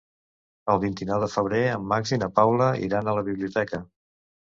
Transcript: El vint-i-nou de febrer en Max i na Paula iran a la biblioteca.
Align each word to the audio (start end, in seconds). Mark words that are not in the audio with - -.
El 0.75 0.79
vint-i-nou 0.83 1.19
de 1.23 1.27
febrer 1.33 1.59
en 1.73 1.85
Max 1.91 2.13
i 2.17 2.19
na 2.21 2.29
Paula 2.39 2.71
iran 2.87 3.11
a 3.13 3.15
la 3.19 3.25
biblioteca. 3.29 3.83